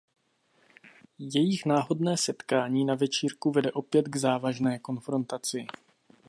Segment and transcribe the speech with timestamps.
[1.19, 5.67] Jejich náhodné setkání na večírku vede opět k závažné konfrontaci.